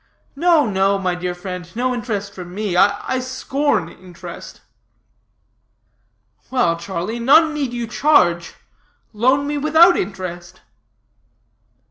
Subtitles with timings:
[0.35, 2.75] No, no, my dear friend, no interest for me.
[2.75, 4.61] I scorn interest."
[6.49, 8.55] "Well, Charlie, none need you charge.
[9.13, 10.61] Loan me without interest."